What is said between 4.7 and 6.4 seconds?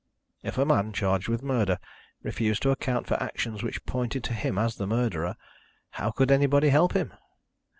the murderer, how could